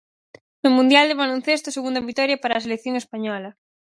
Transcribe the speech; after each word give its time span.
No 0.63 0.69
Mundial 0.77 1.05
de 1.07 1.19
Baloncesto, 1.21 1.67
segunda 1.69 2.05
vitoria 2.09 2.41
para 2.41 2.53
a 2.55 2.63
selección 2.65 2.95
española. 3.01 3.49